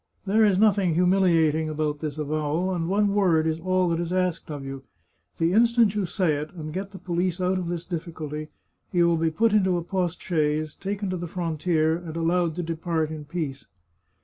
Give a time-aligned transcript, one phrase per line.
[0.25, 4.49] There is nothing humiliating about this avowal, and one word is all that is asked
[4.49, 4.81] of you.
[5.37, 8.49] The instant you say it, and get the police out of this difficulty,
[8.91, 12.63] you will be put into a post chaise, taken to the frontier, and allowed to
[12.63, 13.67] depart in peace."